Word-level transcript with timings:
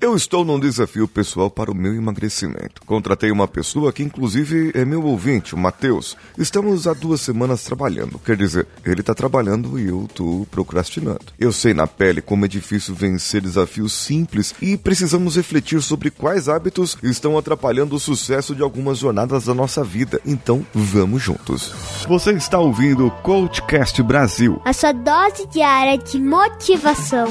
Eu 0.00 0.16
estou 0.16 0.46
num 0.46 0.58
desafio 0.58 1.06
pessoal 1.06 1.50
para 1.50 1.70
o 1.70 1.74
meu 1.74 1.94
emagrecimento. 1.94 2.80
Contratei 2.86 3.30
uma 3.30 3.46
pessoa 3.46 3.92
que, 3.92 4.02
inclusive, 4.02 4.70
é 4.74 4.82
meu 4.82 5.04
ouvinte, 5.04 5.54
o 5.54 5.58
Matheus. 5.58 6.16
Estamos 6.38 6.86
há 6.86 6.94
duas 6.94 7.20
semanas 7.20 7.64
trabalhando. 7.64 8.18
Quer 8.18 8.34
dizer, 8.34 8.66
ele 8.82 9.02
está 9.02 9.14
trabalhando 9.14 9.78
e 9.78 9.88
eu 9.88 10.06
estou 10.06 10.46
procrastinando. 10.46 11.26
Eu 11.38 11.52
sei 11.52 11.74
na 11.74 11.86
pele 11.86 12.22
como 12.22 12.46
é 12.46 12.48
difícil 12.48 12.94
vencer 12.94 13.42
desafios 13.42 13.92
simples 13.92 14.54
e 14.62 14.74
precisamos 14.74 15.36
refletir 15.36 15.82
sobre 15.82 16.10
quais 16.10 16.48
hábitos 16.48 16.96
estão 17.02 17.36
atrapalhando 17.36 17.94
o 17.94 18.00
sucesso 18.00 18.54
de 18.54 18.62
algumas 18.62 18.96
jornadas 18.96 19.44
da 19.44 19.52
nossa 19.52 19.84
vida. 19.84 20.18
Então, 20.24 20.64
vamos 20.72 21.22
juntos. 21.22 21.74
Você 22.08 22.32
está 22.32 22.58
ouvindo 22.58 23.06
o 23.06 23.10
Coachcast 23.10 24.02
Brasil. 24.02 24.62
A 24.64 24.72
sua 24.72 24.92
dose 24.92 25.46
diária 25.48 25.98
de 25.98 26.18
motivação. 26.18 27.28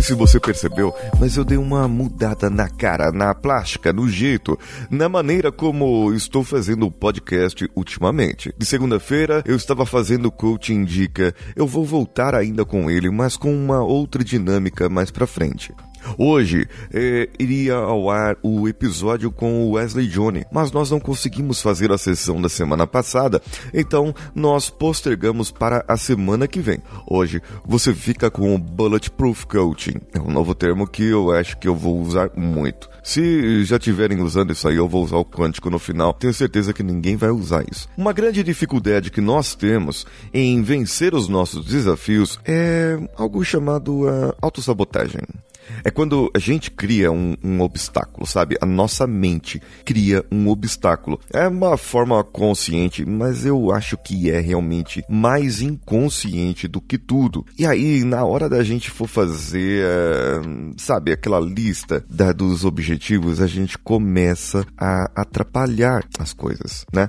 Sei 0.00 0.02
se 0.02 0.14
você 0.14 0.40
percebeu, 0.40 0.94
mas 1.18 1.36
eu 1.36 1.44
dei 1.44 1.58
uma 1.58 1.86
mudada 1.86 2.48
na 2.48 2.68
cara, 2.68 3.12
na 3.12 3.34
plástica, 3.34 3.92
no 3.92 4.08
jeito, 4.08 4.58
na 4.90 5.08
maneira 5.08 5.52
como 5.52 6.12
estou 6.14 6.42
fazendo 6.42 6.86
o 6.86 6.90
podcast 6.90 7.68
ultimamente. 7.76 8.52
De 8.56 8.64
segunda-feira 8.64 9.42
eu 9.44 9.56
estava 9.56 9.84
fazendo 9.84 10.30
Coaching 10.30 10.80
Indica. 10.80 11.34
Eu 11.54 11.66
vou 11.66 11.84
voltar 11.84 12.34
ainda 12.34 12.64
com 12.64 12.90
ele, 12.90 13.10
mas 13.10 13.36
com 13.36 13.52
uma 13.52 13.82
outra 13.82 14.24
dinâmica 14.24 14.88
mais 14.88 15.10
pra 15.10 15.26
frente. 15.26 15.72
Hoje 16.18 16.66
é, 16.92 17.28
iria 17.38 17.74
ao 17.74 18.10
ar 18.10 18.36
o 18.42 18.68
episódio 18.68 19.30
com 19.30 19.64
o 19.64 19.72
Wesley 19.72 20.06
Johnny, 20.06 20.44
mas 20.52 20.72
nós 20.72 20.90
não 20.90 21.00
conseguimos 21.00 21.60
fazer 21.60 21.90
a 21.92 21.98
sessão 21.98 22.40
da 22.40 22.48
semana 22.48 22.86
passada, 22.86 23.40
então 23.72 24.14
nós 24.34 24.70
postergamos 24.70 25.50
para 25.50 25.84
a 25.86 25.96
semana 25.96 26.46
que 26.46 26.60
vem. 26.60 26.78
Hoje 27.06 27.42
você 27.64 27.94
fica 27.94 28.30
com 28.30 28.54
o 28.54 28.58
Bulletproof 28.58 29.46
Coaching, 29.46 30.00
é 30.14 30.20
um 30.20 30.30
novo 30.30 30.54
termo 30.54 30.86
que 30.86 31.04
eu 31.04 31.30
acho 31.32 31.58
que 31.58 31.68
eu 31.68 31.74
vou 31.74 32.00
usar 32.00 32.30
muito. 32.36 32.88
Se 33.02 33.64
já 33.64 33.78
tiverem 33.78 34.20
usando 34.20 34.52
isso 34.52 34.68
aí, 34.68 34.76
eu 34.76 34.88
vou 34.88 35.02
usar 35.02 35.16
o 35.16 35.24
quântico 35.24 35.70
no 35.70 35.78
final. 35.78 36.12
Tenho 36.12 36.34
certeza 36.34 36.72
que 36.72 36.82
ninguém 36.82 37.16
vai 37.16 37.30
usar 37.30 37.64
isso. 37.70 37.88
Uma 37.96 38.12
grande 38.12 38.42
dificuldade 38.42 39.10
que 39.10 39.20
nós 39.20 39.54
temos 39.54 40.06
em 40.32 40.62
vencer 40.62 41.14
os 41.14 41.28
nossos 41.28 41.64
desafios 41.64 42.38
é 42.44 42.98
algo 43.16 43.44
chamado 43.44 44.02
uh, 44.02 44.34
autossabotagem. 44.40 45.20
É 45.84 45.90
quando 45.90 46.30
a 46.34 46.38
gente 46.38 46.70
cria 46.70 47.10
um, 47.10 47.36
um, 47.42 47.60
obstáculo, 47.60 48.26
sabe? 48.26 48.56
A 48.60 48.66
nossa 48.66 49.06
mente 49.06 49.60
cria 49.84 50.24
um 50.30 50.48
obstáculo. 50.48 51.20
É 51.32 51.46
uma 51.48 51.76
forma 51.76 52.22
consciente, 52.24 53.04
mas 53.04 53.46
eu 53.46 53.72
acho 53.72 53.96
que 53.96 54.30
é 54.30 54.40
realmente 54.40 55.04
mais 55.08 55.62
inconsciente 55.62 56.66
do 56.66 56.80
que 56.80 56.98
tudo. 56.98 57.44
E 57.58 57.66
aí, 57.66 58.04
na 58.04 58.24
hora 58.24 58.48
da 58.48 58.62
gente 58.62 58.90
for 58.90 59.08
fazer, 59.08 59.84
eh, 59.84 60.40
sabe, 60.76 61.12
aquela 61.12 61.40
lista 61.40 62.04
da, 62.08 62.32
dos 62.32 62.64
objetivos, 62.64 63.40
a 63.40 63.46
gente 63.46 63.78
começa 63.78 64.66
a 64.76 65.10
atrapalhar 65.14 66.04
as 66.18 66.32
coisas, 66.32 66.84
né? 66.92 67.08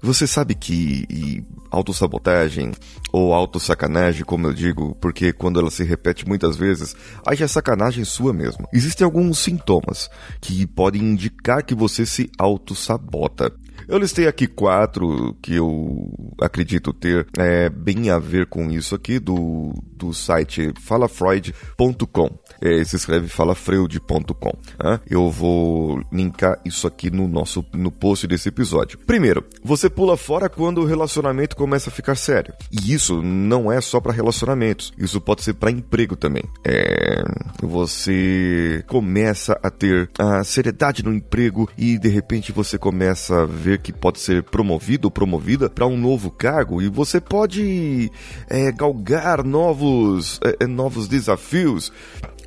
Você 0.00 0.26
sabe 0.26 0.54
que 0.54 1.44
autossabotagem 1.72 2.72
ou 3.10 3.32
autossacanagem, 3.32 4.24
como 4.24 4.46
eu 4.46 4.52
digo, 4.52 4.94
porque 5.00 5.32
quando 5.32 5.58
ela 5.58 5.70
se 5.70 5.82
repete 5.82 6.28
muitas 6.28 6.56
vezes, 6.56 6.94
aí 7.26 7.36
já 7.36 7.46
é 7.46 7.48
sacanagem 7.92 8.04
sua 8.04 8.32
mesmo. 8.32 8.66
Existem 8.72 9.04
alguns 9.04 9.38
sintomas 9.38 10.10
que 10.40 10.66
podem 10.66 11.02
indicar 11.02 11.62
que 11.62 11.74
você 11.74 12.06
se 12.06 12.30
autossabota. 12.38 13.52
Eu 13.88 13.98
listei 13.98 14.26
aqui 14.26 14.46
quatro 14.46 15.36
que 15.42 15.54
eu 15.54 16.10
acredito 16.40 16.92
ter 16.92 17.26
é, 17.38 17.68
bem 17.68 18.10
a 18.10 18.18
ver 18.18 18.46
com 18.46 18.70
isso 18.70 18.94
aqui 18.94 19.18
do, 19.18 19.72
do 19.96 20.12
site 20.12 20.72
falafreud.com. 20.80 22.30
É, 22.60 22.84
se 22.84 22.96
escreve 22.96 23.28
falafreud.com. 23.28 24.52
Né? 24.82 25.00
Eu 25.08 25.30
vou 25.30 26.02
linkar 26.12 26.60
isso 26.64 26.86
aqui 26.86 27.10
no 27.10 27.26
nosso 27.28 27.64
no 27.72 27.90
post 27.90 28.26
desse 28.26 28.48
episódio. 28.48 28.98
Primeiro, 28.98 29.44
você 29.62 29.88
pula 29.88 30.16
fora 30.16 30.48
quando 30.48 30.80
o 30.80 30.84
relacionamento 30.84 31.56
começa 31.56 31.90
a 31.90 31.92
ficar 31.92 32.16
sério. 32.16 32.54
E 32.70 32.92
isso 32.92 33.22
não 33.22 33.70
é 33.70 33.80
só 33.80 34.00
para 34.00 34.12
relacionamentos. 34.12 34.92
Isso 34.98 35.20
pode 35.20 35.42
ser 35.42 35.54
para 35.54 35.70
emprego 35.70 36.16
também. 36.16 36.44
É, 36.64 37.22
você 37.62 38.84
começa 38.86 39.58
a 39.62 39.70
ter 39.70 40.10
a 40.18 40.44
seriedade 40.44 41.04
no 41.04 41.12
emprego 41.12 41.68
e 41.76 41.98
de 41.98 42.08
repente 42.08 42.52
você 42.52 42.78
começa 42.78 43.42
a 43.42 43.46
ver 43.46 43.71
que 43.78 43.92
pode 43.92 44.20
ser 44.20 44.42
promovido 44.42 45.08
ou 45.08 45.10
promovida 45.10 45.68
para 45.68 45.86
um 45.86 45.96
novo 45.96 46.30
cargo 46.30 46.80
e 46.82 46.88
você 46.88 47.20
pode 47.20 48.10
é, 48.48 48.72
galgar 48.72 49.44
novos, 49.44 50.40
é, 50.60 50.66
novos 50.66 51.08
desafios 51.08 51.92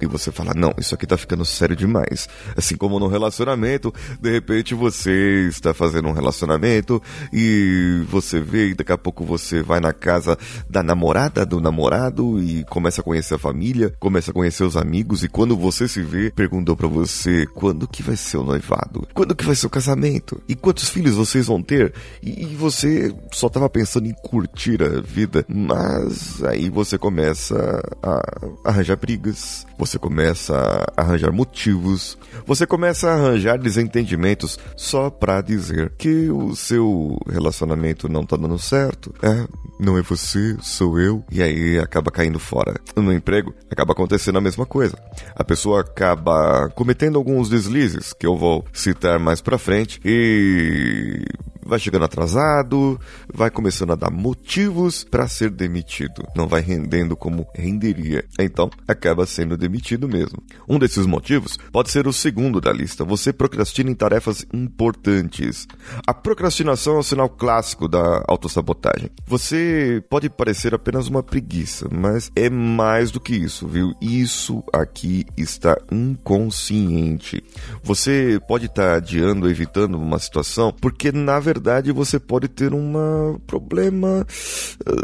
e 0.02 0.06
você 0.06 0.32
fala, 0.32 0.54
não, 0.54 0.74
isso 0.78 0.94
aqui 0.94 1.08
tá 1.08 1.18
ficando 1.18 1.46
sério 1.46 1.76
demais. 1.76 2.28
Assim 2.56 2.76
como 2.76 3.00
no 3.00 3.08
relacionamento, 3.08 3.94
de 4.20 4.32
repente 4.32 4.74
você 4.74 5.48
está 5.48 5.74
fazendo 5.74 6.10
um 6.10 6.12
relacionamento 6.12 7.02
e 7.32 8.04
você 8.10 8.40
vê 8.40 8.70
e 8.70 8.74
daqui 8.74 8.92
a 8.92 8.98
pouco 8.98 9.24
você 9.24 9.62
vai 9.62 9.80
na 9.80 9.94
casa 9.94 10.38
da 10.70 10.84
namorada, 10.84 11.46
do 11.46 11.62
namorado 11.62 12.42
e 12.42 12.64
começa 12.66 13.02
a 13.02 13.04
conhecer 13.04 13.36
a 13.36 13.40
família, 13.40 13.94
começa 14.00 14.32
a 14.32 14.34
conhecer 14.34 14.64
os 14.64 14.76
amigos 14.76 15.24
e 15.24 15.30
quando 15.30 15.56
você 15.56 15.88
se 15.88 16.02
vê, 16.02 16.32
perguntou 16.32 16.76
para 16.76 16.88
você 16.88 17.46
quando 17.54 17.88
que 17.88 18.04
vai 18.04 18.18
ser 18.18 18.38
o 18.38 18.44
noivado? 18.44 19.08
Quando 19.14 19.36
que 19.36 19.46
vai 19.46 19.56
ser 19.56 19.68
o 19.68 19.70
casamento? 19.70 20.42
E 20.48 20.56
quantos 20.56 20.90
filhos 20.90 21.05
vocês 21.14 21.48
vão 21.48 21.62
ter? 21.62 21.94
E 22.22 22.46
você 22.56 23.14
só 23.32 23.48
tava 23.50 23.70
pensando 23.70 24.08
em 24.08 24.14
curtir 24.14 24.82
a 24.82 25.02
vida, 25.02 25.46
mas 25.48 26.44
aí 26.44 26.70
você 26.70 26.98
começa 26.98 27.56
a 28.02 28.70
arranjar 28.70 28.98
brigas, 28.98 29.66
você 29.78 30.00
começa 30.00 30.56
a 30.96 31.02
arranjar 31.02 31.32
motivos, 31.32 32.18
você 32.46 32.66
começa 32.66 33.10
a 33.10 33.14
arranjar 33.14 33.58
desentendimentos 33.58 34.60
só 34.76 35.10
para 35.10 35.42
dizer 35.42 35.94
que 35.98 36.30
o 36.30 36.56
seu 36.56 37.18
relacionamento 37.28 38.08
não 38.10 38.26
tá 38.26 38.36
dando 38.36 38.58
certo. 38.58 39.14
É, 39.22 39.48
não 39.80 39.98
é 39.98 40.02
você, 40.02 40.56
sou 40.62 41.00
eu. 41.00 41.24
E 41.32 41.42
aí 41.42 41.80
acaba 41.80 42.12
caindo 42.12 42.40
fora. 42.40 42.76
No 42.96 43.14
emprego, 43.14 43.54
acaba 43.70 43.94
acontecendo 43.94 44.38
a 44.38 44.42
mesma 44.42 44.66
coisa. 44.66 44.98
A 45.36 45.44
pessoa 45.44 45.82
acaba 45.82 46.70
cometendo 46.76 47.18
alguns 47.18 47.50
deslizes 47.50 48.14
que 48.14 48.26
eu 48.26 48.38
vou 48.38 48.66
citar 48.74 49.20
mais 49.20 49.42
pra 49.42 49.58
frente 49.58 50.00
e 50.04 51.24
vai 51.66 51.80
chegando 51.80 52.06
atrasado, 52.06 53.00
vai 53.34 53.50
começando 53.50 53.92
a 53.92 53.96
dar 53.96 54.12
motivos 54.12 55.04
para 55.04 55.28
ser 55.28 55.50
demitido. 55.50 56.24
Não 56.36 56.48
vai 56.48 56.62
rendendo 56.62 57.16
como 57.18 57.48
renderia. 57.56 58.24
Então, 58.40 58.70
acaba 58.88 59.26
sendo 59.26 59.58
demitido 59.58 60.08
mesmo. 60.08 60.38
Um 60.70 60.78
desses 60.78 61.06
motivos 61.06 61.58
pode 61.72 61.90
ser 61.90 62.08
o 62.08 62.14
segundo 62.14 62.62
da 62.62 62.72
lista. 62.72 63.04
Você 63.04 63.34
procrastina 63.34 63.90
em 63.90 63.96
tarefas 63.96 64.46
importantes. 64.54 65.68
A 66.06 66.14
procrastinação 66.14 66.98
é 66.98 67.00
o 67.00 67.04
sinal 67.04 67.30
clássico 67.30 67.88
da 67.88 68.24
autossabotagem. 68.28 69.10
Você 69.26 70.04
pode 70.10 70.30
parecer 70.30 70.74
apenas 70.76 71.08
uma 71.08 71.24
preguiça, 71.24 71.88
mas 71.92 72.32
é 72.36 72.50
mais 72.50 73.10
do 73.10 73.20
que 73.20 73.36
isso, 73.36 73.68
viu? 73.68 73.94
Isso 74.00 74.64
aqui 74.72 75.26
está 75.36 75.76
inconsciente. 75.92 77.44
Você 77.84 78.40
pode 78.48 78.68
estar 78.68 78.92
tá 78.92 78.96
adiando, 78.98 79.50
evitando 79.50 79.96
uma 79.96 80.20
situação, 80.20 80.72
porque 80.80 81.12
na 81.12 81.40
verdade 81.40 81.55
verdade 81.56 81.92
você 81.92 82.20
pode 82.20 82.48
ter 82.48 82.74
um 82.74 83.40
problema, 83.48 84.26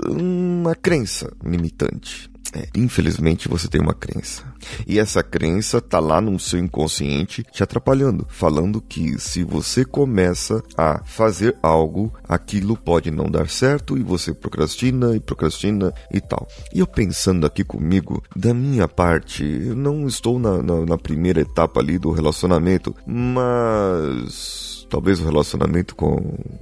uma 0.09 0.75
crença 0.75 1.31
limitante. 1.43 2.30
É, 2.53 2.67
infelizmente 2.75 3.47
você 3.47 3.67
tem 3.67 3.79
uma 3.79 3.93
crença. 3.93 4.43
E 4.85 4.99
essa 4.99 5.23
crença 5.23 5.81
tá 5.81 5.99
lá 5.99 6.19
no 6.19 6.37
seu 6.39 6.59
inconsciente 6.59 7.43
te 7.51 7.63
atrapalhando, 7.63 8.27
falando 8.29 8.81
que 8.81 9.19
se 9.19 9.43
você 9.43 9.85
começa 9.85 10.61
a 10.77 11.01
fazer 11.05 11.55
algo, 11.61 12.13
aquilo 12.27 12.75
pode 12.75 13.09
não 13.09 13.29
dar 13.29 13.49
certo 13.49 13.97
e 13.97 14.03
você 14.03 14.33
procrastina 14.33 15.15
e 15.15 15.19
procrastina 15.19 15.93
e 16.13 16.19
tal. 16.19 16.47
E 16.73 16.79
eu 16.79 16.87
pensando 16.87 17.45
aqui 17.45 17.63
comigo, 17.63 18.21
da 18.35 18.53
minha 18.53 18.87
parte, 18.87 19.43
eu 19.43 19.75
não 19.75 20.05
estou 20.07 20.37
na, 20.37 20.61
na, 20.61 20.85
na 20.85 20.97
primeira 20.97 21.41
etapa 21.41 21.79
ali 21.79 21.97
do 21.97 22.11
relacionamento, 22.11 22.95
mas 23.05 24.71
talvez 24.91 25.21
o 25.21 25.23
relacionamento 25.23 25.95
com 25.95 26.15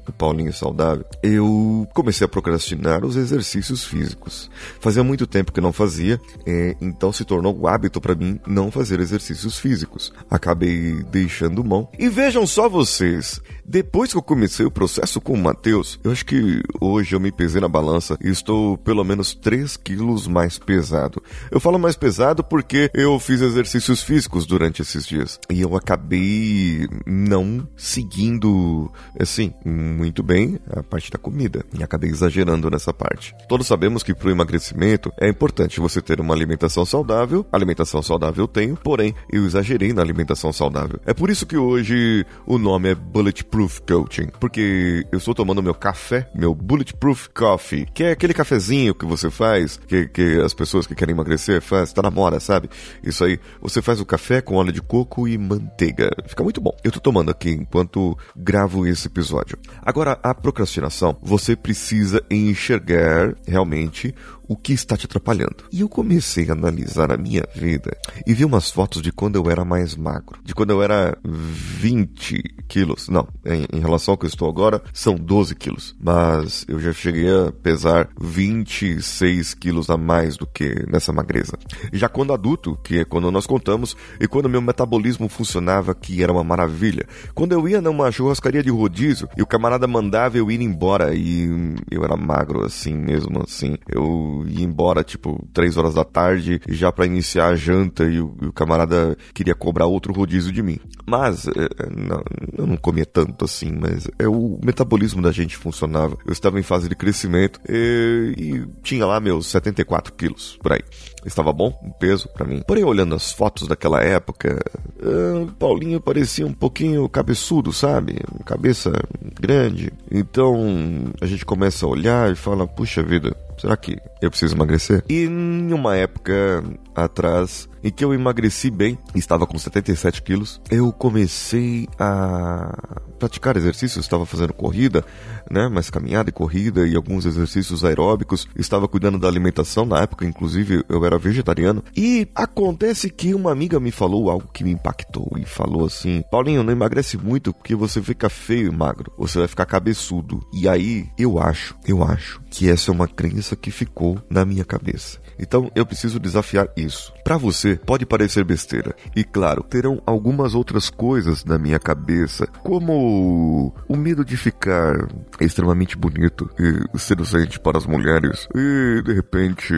o 0.08 0.14
Paulinho 0.16 0.54
saudável, 0.54 1.04
eu 1.24 1.88
comecei 1.96 2.24
a 2.24 2.28
procrastinar 2.28 3.04
os 3.04 3.16
exercícios 3.16 3.84
físicos. 3.84 4.52
Fazia 4.80 5.04
muito 5.04 5.26
tempo 5.26 5.52
que 5.52 5.60
não 5.60 5.74
fazia, 5.80 6.20
é, 6.46 6.76
então 6.82 7.14
se 7.14 7.24
tornou 7.24 7.58
um 7.58 7.66
hábito 7.66 8.02
para 8.02 8.14
mim 8.14 8.38
não 8.46 8.70
fazer 8.70 9.00
exercícios 9.00 9.58
físicos. 9.58 10.14
Acabei 10.30 11.02
deixando 11.04 11.64
mão. 11.64 11.88
E 11.98 12.10
vejam 12.10 12.46
só 12.46 12.68
vocês, 12.68 13.40
depois 13.70 14.12
que 14.12 14.18
eu 14.18 14.24
comecei 14.24 14.66
o 14.66 14.72
processo 14.72 15.22
com 15.22 15.34
o 15.34 15.38
Matheus, 15.38 16.00
eu 16.04 16.12
acho 16.12 16.26
que 16.26 16.60
hoje 16.82 17.16
eu 17.16 17.20
me 17.20 17.32
pesei 17.32 17.62
na 17.62 17.68
balança 17.68 18.18
e 18.20 18.28
estou 18.28 18.76
pelo 18.80 19.04
menos 19.04 19.36
3 19.36 19.78
quilos 19.78 20.28
mais 20.28 20.58
pesado. 20.58 21.22
Eu 21.52 21.60
falo 21.60 21.78
mais 21.78 21.96
pesado 21.96 22.44
porque 22.44 22.90
eu 22.96 23.20
fiz 23.20 23.42
exercícios 23.42 24.02
físicos 24.02 24.48
durante 24.48 24.82
esses 24.82 25.06
dias 25.06 25.40
e 25.52 25.62
eu 25.62 25.76
acabei 25.76 26.88
não 27.06 27.68
seguindo, 27.78 28.92
assim, 29.20 29.54
muito 29.64 30.24
bem 30.24 30.58
a 30.72 30.82
parte 30.82 31.12
da 31.12 31.20
comida 31.20 31.64
e 31.78 31.84
acabei 31.84 32.10
exagerando 32.10 32.72
nessa 32.72 32.92
parte. 32.92 33.36
Todos 33.48 33.68
sabemos 33.68 34.02
que 34.02 34.16
para 34.16 34.30
o 34.30 34.32
emagrecimento 34.32 35.14
é 35.22 35.30
importante 35.30 35.80
você 35.80 36.02
ter 36.02 36.20
uma 36.20 36.34
alimentação 36.34 36.84
saudável. 36.86 37.46
Alimentação 37.52 38.02
saudável 38.02 38.46
eu 38.46 38.48
tenho, 38.48 38.76
porém 38.78 39.14
eu 39.32 39.46
exagerei 39.46 39.94
na 39.94 40.02
alimentação 40.02 40.52
saudável. 40.52 41.00
É 41.06 41.14
por 41.14 41.30
isso 41.30 41.46
que 41.46 41.56
hoje 41.56 42.26
o 42.48 42.58
nome 42.58 42.90
é 42.90 42.96
Bulletproof 42.96 43.59
Bulletproof 43.60 43.82
Coaching, 43.82 44.28
porque 44.40 45.06
eu 45.12 45.18
estou 45.18 45.36
tomando 45.36 45.62
meu 45.62 45.74
café, 45.74 46.30
meu 46.34 46.56
Bulletproof 46.56 47.28
Coffee, 47.34 47.86
que 47.94 48.06
é 48.06 48.12
aquele 48.12 48.34
cafezinho 48.34 48.96
que 48.96 49.06
você 49.06 49.30
faz, 49.30 49.78
que, 49.86 50.08
que 50.08 50.40
as 50.40 50.54
pessoas 50.54 50.88
que 50.88 50.96
querem 50.96 51.14
emagrecer 51.14 51.62
faz, 51.62 51.92
tá 51.92 52.02
na 52.02 52.10
moda, 52.10 52.40
sabe? 52.40 52.70
Isso 53.04 53.24
aí, 53.24 53.38
você 53.62 53.82
faz 53.82 54.00
o 54.00 54.06
café 54.06 54.42
com 54.42 54.56
óleo 54.56 54.72
de 54.72 54.82
coco 54.82 55.28
e 55.28 55.38
manteiga. 55.38 56.10
Fica 56.26 56.44
muito 56.44 56.62
bom. 56.62 56.72
Eu 56.84 56.92
tô 56.92 57.02
tomando 57.02 57.32
aqui 57.32 57.50
enquanto 57.50 58.18
gravo 58.36 58.88
esse 58.88 59.08
episódio. 59.08 59.58
Agora, 59.82 60.18
a 60.24 60.34
procrastinação, 60.34 61.18
você 61.22 61.56
precisa 61.56 62.24
enxergar 62.32 63.36
realmente 63.46 64.16
o 64.50 64.58
que 64.58 64.74
está 64.74 64.98
te 64.98 65.06
atrapalhando. 65.06 65.64
E 65.72 65.82
eu 65.82 65.88
comecei 65.88 66.50
a 66.50 66.54
analisar 66.54 67.12
a 67.12 67.18
minha 67.18 67.44
vida 67.56 67.96
e 68.26 68.34
vi 68.34 68.44
umas 68.44 68.72
fotos 68.72 69.00
de 69.00 69.12
quando 69.12 69.36
eu 69.36 69.50
era 69.50 69.64
mais 69.64 69.96
magro. 69.96 70.40
De 70.44 70.56
quando 70.56 70.72
eu 70.72 70.82
era 70.82 71.16
20 71.24 72.42
quilos. 72.68 73.08
Não, 73.10 73.28
em, 73.46 73.68
em 73.72 73.80
relação 73.80 74.14
ao 74.14 74.18
que 74.18 74.26
eu 74.26 74.30
estou 74.30 74.50
agora, 74.50 74.82
são 74.92 75.14
12 75.16 75.54
quilos. 75.54 75.96
Mas 76.02 76.66
eu 76.68 76.80
já 76.80 76.92
cheguei 76.92 77.30
a 77.30 77.52
pesar 77.52 78.10
26 78.20 79.54
quilos 79.54 79.88
a 79.92 79.98
mais 79.98 80.36
do 80.36 80.48
que 80.48 80.84
nessa 80.90 81.14
magreza. 81.14 81.56
Já 81.94 82.10
quando 82.10 82.34
adulto, 82.34 82.76
que 82.84 83.00
é 83.00 83.06
quando 83.06 83.30
nós 83.30 83.46
contamos, 83.46 83.96
e 84.20 84.28
quando 84.28 84.50
meu 84.50 84.62
metabolismo 84.62 85.30
funcionava, 85.30 85.94
que 85.94 86.24
era 86.24 86.34
uma 86.34 86.44
maravilha. 86.44 87.06
Quando 87.36 87.52
eu 87.52 87.68
ia 87.68 87.82
numa 87.82 88.12
churrascaria 88.12 88.64
de 88.64 88.72
rodízio 88.72 89.30
e 89.38 89.44
o 89.44 89.48
camarada 89.48 89.86
mandava 89.86 90.40
eu 90.40 90.50
ir 90.50 90.60
embora 90.60 91.14
e 91.14 91.48
eu 91.92 92.04
era 92.04 92.18
magro 92.18 92.66
assim 92.66 92.96
mesmo, 92.96 93.44
assim. 93.44 93.78
Eu 93.88 94.39
ia 94.48 94.64
embora, 94.64 95.04
tipo, 95.04 95.48
três 95.54 95.78
horas 95.78 95.94
da 95.94 96.04
tarde, 96.04 96.62
já 96.68 96.92
para 96.92 97.06
iniciar 97.06 97.48
a 97.48 97.56
janta, 97.56 98.04
e 98.04 98.20
o, 98.20 98.36
e 98.42 98.46
o, 98.48 98.54
camarada 98.54 99.18
queria 99.34 99.56
cobrar 99.56 99.86
outro 99.86 100.14
rodízio 100.14 100.52
de 100.52 100.62
mim. 100.62 100.80
Mas, 101.08 101.48
é, 101.48 101.52
é, 101.52 101.90
não, 101.90 102.24
eu 102.58 102.68
não 102.68 102.78
comia 102.78 103.06
tanto 103.06 103.46
assim, 103.46 103.72
mas 103.72 104.08
é 104.18 104.28
o 104.28 104.60
metabolismo 104.64 105.22
da 105.22 105.32
gente 105.32 105.58
funcionava. 105.58 106.18
Eu 106.26 106.34
estava 106.34 106.60
em 106.60 106.64
fase 106.64 106.88
de 106.88 106.96
crescimento 106.96 107.60
e, 107.68 108.34
e 108.38 108.82
tinha 108.84 109.06
lá 109.06 109.20
meus 109.20 109.48
74 109.48 110.14
quilos, 110.14 110.58
por 110.62 110.74
aí. 110.74 110.82
Estava 111.26 111.52
bom, 111.52 111.78
um 111.84 111.92
peso 111.92 112.30
para 112.30 112.46
mim. 112.46 112.62
Porém, 112.66 112.84
olhando 112.84 113.16
as 113.16 113.32
fotos 113.32 113.68
daquela 113.68 114.02
época, 114.02 114.60
uh, 115.02 115.52
Paulinho 115.54 116.00
parecia 116.00 116.46
um 116.46 116.54
pouquinho 116.54 117.08
cabeçudo, 117.10 117.74
sabe? 117.74 118.20
Cabeça 118.46 118.92
grande. 119.40 119.92
Então, 120.10 121.12
a 121.22 121.26
gente 121.26 121.46
começa 121.46 121.86
a 121.86 121.90
olhar 121.90 122.32
e 122.32 122.36
fala, 122.36 122.68
puxa 122.68 123.04
vida, 123.04 123.36
será 123.58 123.76
que 123.76 123.98
eu 124.22 124.30
preciso 124.30 124.56
emagrecer? 124.56 125.04
E 125.10 125.24
em 125.24 125.74
uma 125.74 125.96
época 125.96 126.64
atrás, 126.96 127.70
em 127.84 127.90
que 127.90 128.04
eu 128.04 128.14
emagreci 128.14 128.70
bem, 128.70 128.98
estava 129.16 129.48
com 129.48 129.58
77 129.58 130.22
quilos, 130.22 130.62
eu 130.70 130.92
comecei 130.92 131.88
a 131.98 133.00
praticar 133.18 133.58
exercícios, 133.58 134.06
estava 134.06 134.26
fazendo 134.26 134.54
corrida, 134.54 135.04
né, 135.50 135.68
mais 135.68 135.90
caminhada 135.90 136.30
e 136.30 136.34
corrida 136.34 136.88
e 136.88 136.96
alguns 136.96 137.26
exercícios 137.26 137.84
aeróbicos, 137.84 138.48
estava 138.56 138.88
cuidando 138.88 139.18
da 139.18 139.28
alimentação, 139.28 139.86
na 139.86 140.00
época 140.00 140.26
inclusive 140.26 140.84
eu 140.88 141.06
era 141.06 141.18
vegetariano, 141.18 141.84
e 141.96 142.28
acontece 142.34 143.10
que 143.10 143.34
uma 143.34 143.52
amiga 143.52 143.80
me 143.80 143.92
falou 143.92 144.30
algo 144.30 144.50
que 144.54 144.64
me 144.64 144.72
impactou 144.72 145.32
e 145.38 145.46
falou 145.46 145.86
assim: 145.86 146.24
"Paulinho, 146.32 146.64
não 146.64 146.72
emagrece 146.72 147.18
muito 147.18 147.54
porque 147.54 147.76
você 147.76 148.02
fica 148.02 148.30
feio 148.30 148.72
e 148.72 148.76
magro, 148.76 149.12
você 149.18 149.40
vai 149.40 149.48
ficar 149.48 149.66
cabeçudo". 149.66 150.46
E 150.54 150.68
aí 150.68 151.10
eu 151.18 151.40
acho, 151.40 151.76
eu 151.86 152.04
acho 152.04 152.42
que 152.50 152.70
essa 152.70 152.92
é 152.92 152.94
uma 152.94 153.08
crença 153.08 153.56
que 153.56 153.72
ficou 153.72 154.09
na 154.30 154.46
minha 154.46 154.64
cabeça. 154.64 155.20
Então 155.40 155.72
eu 155.76 155.86
preciso 155.86 156.20
desafiar 156.20 156.70
isso. 156.76 157.14
Para 157.24 157.38
você 157.38 157.76
pode 157.76 158.06
parecer 158.06 158.44
besteira. 158.44 158.96
E 159.16 159.24
claro, 159.24 159.64
terão 159.64 160.02
algumas 160.06 160.56
outras 160.56 160.90
coisas 160.90 161.46
na 161.46 161.58
minha 161.58 161.80
cabeça, 161.80 162.48
como 162.64 163.74
o 163.88 163.96
medo 163.96 164.26
de 164.26 164.36
ficar 164.36 165.08
extremamente 165.40 165.98
bonito 165.98 166.50
e 166.60 167.00
seduzente 167.00 167.60
para 167.60 167.78
as 167.78 167.86
mulheres 167.86 168.48
e 168.56 169.02
de 169.04 169.14
repente 169.14 169.74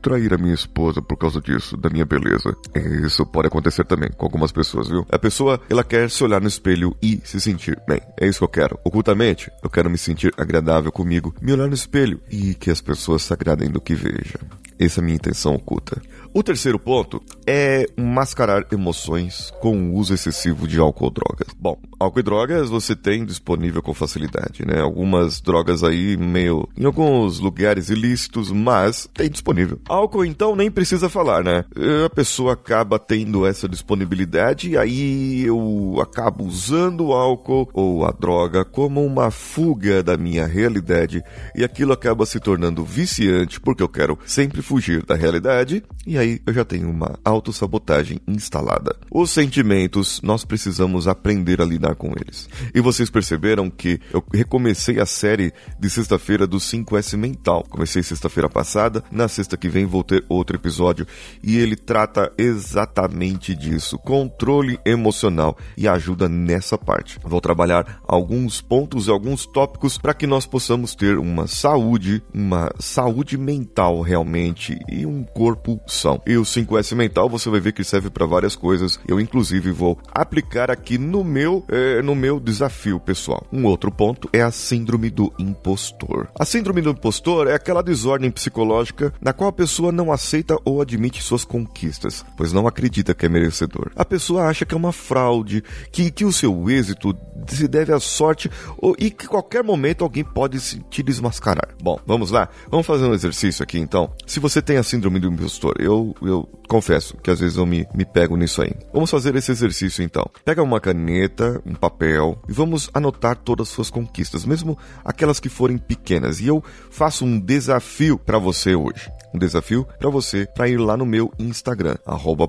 trair 0.00 0.32
a 0.32 0.38
minha 0.38 0.54
esposa 0.54 1.02
por 1.02 1.16
causa 1.16 1.40
disso, 1.40 1.76
da 1.76 1.90
minha 1.90 2.04
beleza. 2.04 2.56
Isso 3.04 3.24
pode 3.26 3.48
acontecer 3.48 3.84
também 3.84 4.10
com 4.16 4.24
algumas 4.24 4.52
pessoas, 4.52 4.88
viu? 4.88 5.06
A 5.10 5.18
pessoa, 5.18 5.60
ela 5.68 5.84
quer 5.84 6.10
se 6.10 6.22
olhar 6.24 6.40
no 6.40 6.48
espelho 6.48 6.96
e 7.02 7.20
se 7.24 7.40
sentir 7.40 7.80
bem. 7.86 8.00
É 8.18 8.26
isso 8.26 8.38
que 8.38 8.44
eu 8.44 8.48
quero. 8.48 8.78
Ocultamente, 8.84 9.50
eu 9.62 9.70
quero 9.70 9.90
me 9.90 9.98
sentir 9.98 10.32
agradável 10.36 10.90
comigo, 10.90 11.34
me 11.40 11.52
olhar 11.52 11.68
no 11.68 11.74
espelho 11.74 12.20
e 12.30 12.54
que 12.54 12.70
as 12.70 12.80
pessoas 12.80 13.22
se 13.22 13.32
agradem 13.32 13.70
do 13.70 13.80
que 13.80 13.94
veja. 13.94 14.38
Essa 14.78 15.00
é 15.00 15.02
a 15.02 15.04
minha 15.04 15.16
intenção 15.16 15.54
oculta. 15.54 16.00
O 16.36 16.42
terceiro 16.42 16.80
ponto 16.80 17.22
é 17.46 17.86
mascarar 17.96 18.66
emoções 18.72 19.52
com 19.60 19.90
o 19.90 19.94
uso 19.94 20.12
excessivo 20.12 20.66
de 20.66 20.80
álcool 20.80 21.04
ou 21.04 21.10
drogas. 21.12 21.46
Bom, 21.56 21.78
álcool 21.96 22.18
e 22.18 22.22
drogas 22.24 22.68
você 22.68 22.96
tem 22.96 23.24
disponível 23.24 23.80
com 23.80 23.94
facilidade, 23.94 24.66
né? 24.66 24.80
Algumas 24.80 25.40
drogas 25.40 25.84
aí 25.84 26.16
meio 26.16 26.68
em 26.76 26.84
alguns 26.84 27.38
lugares 27.38 27.88
ilícitos, 27.88 28.50
mas 28.50 29.08
tem 29.14 29.30
disponível. 29.30 29.78
Álcool 29.88 30.24
então 30.24 30.56
nem 30.56 30.72
precisa 30.72 31.08
falar, 31.08 31.44
né? 31.44 31.64
A 32.04 32.10
pessoa 32.10 32.54
acaba 32.54 32.98
tendo 32.98 33.46
essa 33.46 33.68
disponibilidade 33.68 34.70
e 34.70 34.76
aí 34.76 35.44
eu 35.44 35.98
acabo 36.02 36.42
usando 36.42 37.06
o 37.06 37.12
álcool 37.12 37.70
ou 37.72 38.04
a 38.04 38.10
droga 38.10 38.64
como 38.64 39.06
uma 39.06 39.30
fuga 39.30 40.02
da 40.02 40.16
minha 40.16 40.48
realidade 40.48 41.22
e 41.54 41.62
aquilo 41.62 41.92
acaba 41.92 42.26
se 42.26 42.40
tornando 42.40 42.84
viciante 42.84 43.60
porque 43.60 43.84
eu 43.84 43.88
quero 43.88 44.18
sempre 44.26 44.62
fugir 44.62 45.06
da 45.06 45.14
realidade 45.14 45.80
e 46.04 46.18
aí 46.18 46.23
aí 46.24 46.40
eu 46.46 46.52
já 46.52 46.64
tenho 46.64 46.90
uma 46.90 47.18
autossabotagem 47.24 48.18
instalada. 48.26 48.96
Os 49.10 49.30
sentimentos, 49.30 50.20
nós 50.22 50.44
precisamos 50.44 51.06
aprender 51.06 51.60
a 51.60 51.64
lidar 51.64 51.94
com 51.94 52.12
eles. 52.16 52.48
E 52.74 52.80
vocês 52.80 53.08
perceberam 53.08 53.70
que 53.70 54.00
eu 54.12 54.24
recomecei 54.32 54.98
a 54.98 55.06
série 55.06 55.52
de 55.78 55.88
sexta-feira 55.88 56.46
do 56.46 56.56
5S 56.56 57.16
Mental. 57.16 57.64
Comecei 57.68 58.02
sexta-feira 58.02 58.48
passada, 58.48 59.04
na 59.10 59.28
sexta 59.28 59.56
que 59.56 59.68
vem 59.68 59.86
vou 59.86 60.02
ter 60.02 60.24
outro 60.28 60.56
episódio 60.56 61.06
e 61.42 61.58
ele 61.58 61.76
trata 61.76 62.32
exatamente 62.38 63.54
disso, 63.54 63.98
controle 63.98 64.78
emocional 64.84 65.56
e 65.76 65.86
ajuda 65.86 66.28
nessa 66.28 66.76
parte. 66.76 67.18
Vou 67.22 67.40
trabalhar 67.40 68.00
alguns 68.06 68.60
pontos 68.60 69.06
e 69.06 69.10
alguns 69.10 69.46
tópicos 69.46 69.98
para 69.98 70.14
que 70.14 70.26
nós 70.26 70.46
possamos 70.46 70.94
ter 70.94 71.18
uma 71.18 71.46
saúde, 71.46 72.22
uma 72.32 72.70
saúde 72.78 73.36
mental 73.36 74.00
realmente 74.00 74.78
e 74.88 75.04
um 75.04 75.22
corpo 75.22 75.80
são. 75.86 76.13
E 76.26 76.36
o 76.36 76.42
5S 76.42 76.94
mental 76.94 77.28
você 77.28 77.48
vai 77.50 77.60
ver 77.60 77.72
que 77.72 77.84
serve 77.84 78.10
para 78.10 78.26
várias 78.26 78.56
coisas. 78.56 78.98
Eu 79.06 79.20
inclusive 79.20 79.70
vou 79.70 79.98
aplicar 80.12 80.70
aqui 80.70 80.98
no 80.98 81.24
meu 81.24 81.64
é, 81.68 82.02
no 82.02 82.14
meu 82.14 82.38
desafio 82.38 83.00
pessoal. 83.00 83.46
Um 83.52 83.64
outro 83.64 83.90
ponto 83.90 84.28
é 84.32 84.42
a 84.42 84.50
síndrome 84.50 85.10
do 85.10 85.32
impostor. 85.38 86.28
A 86.38 86.44
síndrome 86.44 86.80
do 86.80 86.90
impostor 86.90 87.48
é 87.48 87.54
aquela 87.54 87.82
desordem 87.82 88.30
psicológica 88.30 89.12
na 89.20 89.32
qual 89.32 89.50
a 89.50 89.52
pessoa 89.52 89.92
não 89.92 90.12
aceita 90.12 90.56
ou 90.64 90.80
admite 90.80 91.22
suas 91.22 91.44
conquistas, 91.44 92.24
pois 92.36 92.52
não 92.52 92.66
acredita 92.66 93.14
que 93.14 93.26
é 93.26 93.28
merecedor. 93.28 93.90
A 93.96 94.04
pessoa 94.04 94.46
acha 94.46 94.64
que 94.64 94.74
é 94.74 94.76
uma 94.76 94.92
fraude, 94.92 95.62
que, 95.92 96.10
que 96.10 96.24
o 96.24 96.32
seu 96.32 96.68
êxito 96.68 97.16
se 97.46 97.68
deve 97.68 97.92
à 97.92 98.00
sorte 98.00 98.50
ou, 98.78 98.96
e 98.98 99.10
que 99.10 99.26
qualquer 99.26 99.62
momento 99.62 100.02
alguém 100.04 100.24
pode 100.24 100.60
se, 100.60 100.78
te 100.90 101.02
desmascarar. 101.02 101.68
Bom, 101.82 101.98
vamos 102.06 102.30
lá? 102.30 102.48
Vamos 102.70 102.86
fazer 102.86 103.04
um 103.04 103.14
exercício 103.14 103.62
aqui 103.62 103.78
então. 103.78 104.12
Se 104.26 104.40
você 104.40 104.60
tem 104.60 104.76
a 104.76 104.82
síndrome 104.82 105.20
do 105.20 105.28
impostor, 105.28 105.76
eu 105.78 106.03
eu, 106.20 106.48
confesso 106.68 107.16
que 107.18 107.30
às 107.30 107.38
vezes 107.38 107.56
eu 107.56 107.64
me, 107.64 107.86
me 107.94 108.04
pego 108.04 108.36
nisso 108.36 108.60
aí. 108.62 108.72
Vamos 108.92 109.10
fazer 109.10 109.34
esse 109.36 109.52
exercício 109.52 110.02
então. 110.02 110.24
Pega 110.44 110.62
uma 110.62 110.80
caneta, 110.80 111.62
um 111.64 111.74
papel 111.74 112.36
e 112.48 112.52
vamos 112.52 112.90
anotar 112.92 113.36
todas 113.36 113.68
as 113.68 113.74
suas 113.74 113.90
conquistas, 113.90 114.44
mesmo 114.44 114.76
aquelas 115.04 115.38
que 115.38 115.48
forem 115.48 115.78
pequenas. 115.78 116.40
E 116.40 116.46
eu 116.46 116.62
faço 116.90 117.24
um 117.24 117.38
desafio 117.38 118.18
para 118.18 118.38
você 118.38 118.74
hoje. 118.74 119.10
Um 119.34 119.38
desafio 119.38 119.86
para 119.98 120.08
você 120.08 120.46
para 120.46 120.68
ir 120.68 120.78
lá 120.78 120.96
no 120.96 121.04
meu 121.04 121.32
Instagram, 121.38 121.96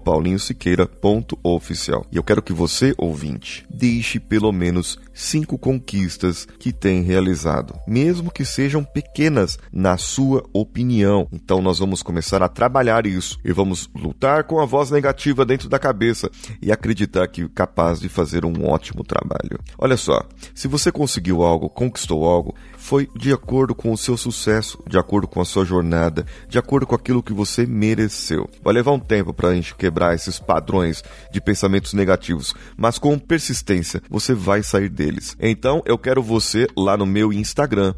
paulinhosiqueira.oficial. 0.04 2.06
E 2.12 2.18
eu 2.18 2.24
quero 2.24 2.44
que 2.44 2.54
você, 2.54 2.94
ouvinte, 2.98 3.66
deixe 3.70 4.20
pelo 4.20 4.52
menos 4.52 5.00
cinco 5.14 5.58
conquistas 5.58 6.46
que 6.60 6.72
tem 6.72 7.02
realizado, 7.02 7.74
mesmo 7.88 8.30
que 8.30 8.46
sejam 8.46 8.84
pequenas 8.84 9.58
na 9.72 9.98
sua 9.98 10.44
opinião. 10.54 11.28
Então 11.32 11.60
nós 11.62 11.80
vamos 11.80 12.04
começar 12.04 12.44
a 12.44 12.50
trabalhar 12.50 13.08
isso 13.08 13.40
e 13.44 13.52
vamos 13.52 13.90
lutar 13.96 14.44
com 14.44 14.60
a 14.60 14.66
voz 14.66 14.92
negativa 14.92 15.44
dentro 15.46 15.68
da 15.68 15.80
cabeça 15.80 16.30
e 16.62 16.72
acreditar 16.72 17.28
que 17.28 17.42
é 17.44 17.50
capaz 17.54 18.00
de 18.00 18.10
fazer 18.10 18.46
um 18.46 18.66
ótimo 18.66 19.04
trabalho. 19.04 19.60
Olha 19.78 19.98
só, 19.98 20.22
se 20.54 20.68
você 20.68 20.92
conseguiu 20.92 21.44
algo, 21.44 21.70
conquistou 21.70 22.26
algo, 22.26 22.54
foi 22.86 23.10
de 23.16 23.34
acordo 23.34 23.74
com 23.74 23.92
o 23.92 23.98
seu 23.98 24.16
sucesso, 24.16 24.78
de 24.88 24.96
acordo 24.96 25.28
com 25.28 25.42
a 25.42 25.46
sua 25.46 25.66
jornada, 25.66 26.24
de 26.48 26.60
acordo 26.60 26.86
com 26.86 26.94
aquilo 26.94 27.24
que 27.24 27.34
você 27.34 27.66
mereceu. 27.66 28.48
Vai 28.64 28.76
levar 28.76 28.92
um 28.92 29.00
tempo 29.00 29.34
para 29.34 29.50
a 29.50 29.56
gente 29.56 29.74
quebrar 29.74 30.14
esses 30.14 30.38
padrões 30.38 31.04
de 31.32 31.42
pensamentos 31.42 31.94
negativos, 31.94 32.54
mas 32.78 33.00
com 33.00 33.18
persistência 33.18 34.04
você 34.08 34.36
vai 34.36 34.62
sair 34.62 34.88
deles. 34.88 35.36
Então 35.40 35.82
eu 35.84 35.98
quero 35.98 36.22
você 36.22 36.68
lá 36.78 36.96
no 36.96 37.08
meu 37.08 37.34
Instagram, 37.34 37.96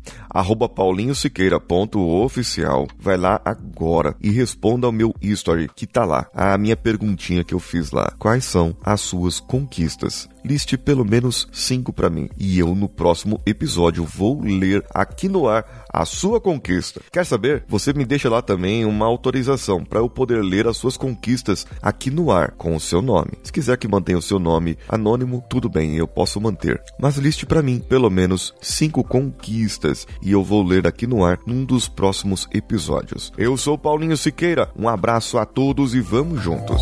paulinhosiqueira.oficial. 0.73 2.87
Vai 2.97 3.17
lá 3.17 3.41
agora 3.43 4.15
e 4.21 4.29
responda 4.29 4.87
ao 4.87 4.93
meu 4.93 5.13
history 5.21 5.69
que 5.75 5.85
tá 5.85 6.05
lá, 6.05 6.27
a 6.33 6.57
minha 6.57 6.77
perguntinha 6.77 7.43
que 7.43 7.53
eu 7.53 7.59
fiz 7.59 7.91
lá. 7.91 8.13
Quais 8.17 8.45
são 8.45 8.73
as 8.85 9.01
suas 9.01 9.41
conquistas? 9.41 10.29
Liste 10.47 10.77
pelo 10.77 11.03
menos 11.03 11.45
cinco 11.51 11.91
para 11.91 12.09
mim 12.09 12.29
e 12.37 12.57
eu 12.57 12.73
no 12.73 12.87
próximo 12.87 13.41
episódio 13.45 14.05
vou 14.05 14.39
ler 14.41 14.81
aqui 14.93 15.27
no 15.27 15.45
ar 15.45 15.85
a 15.91 16.05
sua 16.05 16.39
conquista. 16.39 17.01
Quer 17.11 17.25
saber? 17.25 17.65
Você 17.67 17.91
me 17.91 18.05
deixa 18.05 18.29
lá 18.29 18.41
também 18.41 18.85
uma 18.85 19.05
autorização 19.05 19.83
para 19.83 19.99
eu 19.99 20.09
poder 20.09 20.41
ler 20.41 20.65
as 20.65 20.77
suas 20.77 20.95
conquistas 20.95 21.67
aqui 21.81 22.09
no 22.09 22.31
ar 22.31 22.51
com 22.51 22.73
o 22.73 22.79
seu 22.79 23.01
nome. 23.01 23.33
Se 23.43 23.51
quiser 23.51 23.75
que 23.75 23.89
mantenha 23.89 24.19
o 24.19 24.21
seu 24.21 24.39
nome 24.39 24.77
anônimo, 24.87 25.43
tudo 25.49 25.67
bem, 25.67 25.97
eu 25.97 26.07
posso 26.07 26.39
manter. 26.39 26.81
Mas 26.97 27.17
liste 27.17 27.45
para 27.45 27.61
mim 27.61 27.79
pelo 27.79 28.09
menos 28.09 28.53
cinco 28.61 29.03
conquistas 29.03 30.07
e 30.21 30.31
eu 30.31 30.45
vou 30.45 30.63
ler 30.63 30.87
aqui 30.87 31.05
no 31.05 31.25
ar 31.25 31.39
num 31.45 31.65
dos 31.65 31.89
próximos 31.89 32.47
episódios. 32.53 33.33
Eu 33.37 33.57
sou 33.57 33.77
Paulinho 33.77 34.15
Siqueira. 34.15 34.71
Um 34.79 34.87
abraço 34.87 35.37
a 35.37 35.45
todos 35.45 35.93
e 35.93 35.99
vamos 35.99 36.41
juntos. 36.41 36.81